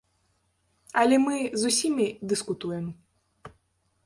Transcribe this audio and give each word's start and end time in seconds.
Але 1.01 1.19
мы 1.27 1.35
з 1.59 1.63
усімі 1.75 2.07
дыскутуем. 2.33 2.85